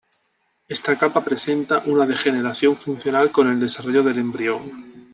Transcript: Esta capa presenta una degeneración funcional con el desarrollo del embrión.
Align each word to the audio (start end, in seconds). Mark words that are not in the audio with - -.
Esta 0.67 0.97
capa 0.97 1.23
presenta 1.23 1.83
una 1.85 2.07
degeneración 2.07 2.75
funcional 2.75 3.31
con 3.31 3.51
el 3.51 3.59
desarrollo 3.59 4.01
del 4.01 4.17
embrión. 4.17 5.07